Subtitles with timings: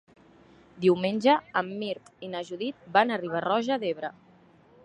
[0.85, 4.13] Diumenge en Mirt i na Judit van a Riba-roja d'Ebre.